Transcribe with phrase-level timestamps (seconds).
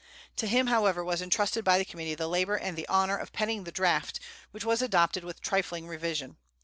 [0.37, 3.65] To him, however, was intrusted by the committee the labor and the honor of penning
[3.65, 6.37] the draft, which was adopted with trifling revision.